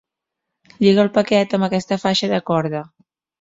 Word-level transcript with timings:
Lliga 0.85 1.03
el 1.07 1.11
paquet 1.17 1.53
amb 1.59 1.67
aquesta 1.67 1.99
faixa 2.05 2.31
de 2.33 2.41
corda. 2.49 2.83